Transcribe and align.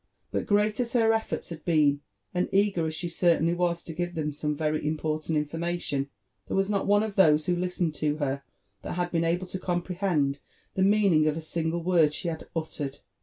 But 0.31 0.47
great 0.47 0.79
as 0.79 0.93
her 0.93 1.11
eflbrls 1.11 1.49
had 1.51 1.63
beeui 1.63 1.99
and 2.33 2.49
eager 2.51 2.87
as 2.87 2.95
she 2.95 3.07
certainly 3.07 3.53
was 3.53 3.83
to 3.83 3.93
give 3.93 4.15
them 4.15 4.33
some 4.33 4.57
very 4.57 4.83
important 4.83 5.37
ia^* 5.37 5.47
fbmation, 5.47 6.07
there 6.47 6.57
was 6.57 6.71
not 6.71 6.87
one 6.87 7.03
of 7.03 7.13
those 7.13 7.45
who 7.45 7.55
listened 7.55 7.93
to 7.97 8.17
her 8.17 8.41
that 8.81 8.95
bad 8.97 9.11
been 9.11 9.23
able 9.23 9.45
to 9.45 9.59
comprehend 9.59 10.39
the 10.73 10.81
meaning 10.81 11.27
of 11.27 11.37
a 11.37 11.39
single 11.41 11.83
word 11.83 12.15
she 12.15 12.29
had 12.29 12.47
ut 12.55 12.69
tered. 12.71 12.99